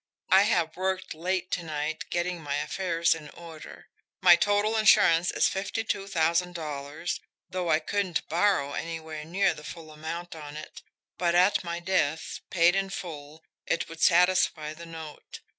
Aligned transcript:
"I 0.31 0.45
have 0.45 0.75
worked 0.75 1.13
late 1.13 1.51
to 1.51 1.61
night 1.63 2.05
getting 2.09 2.41
my 2.41 2.55
affairs 2.55 3.13
in 3.13 3.29
order. 3.29 3.85
My 4.19 4.35
total 4.35 4.75
insurance 4.75 5.29
is 5.29 5.47
fifty 5.47 5.83
two 5.83 6.07
thousand 6.07 6.55
dollars, 6.55 7.19
though 7.51 7.69
I 7.69 7.77
couldn't 7.77 8.27
BORROW 8.27 8.73
anywhere 8.73 9.23
near 9.25 9.53
the 9.53 9.63
full 9.63 9.91
amount 9.91 10.35
on 10.35 10.57
it 10.57 10.81
but 11.19 11.35
at 11.35 11.63
my 11.63 11.79
death, 11.79 12.39
paid 12.49 12.75
in 12.75 12.89
full, 12.89 13.43
it 13.67 13.87
would 13.89 14.01
satisfy 14.01 14.73
the 14.73 14.87
note. 14.87 15.41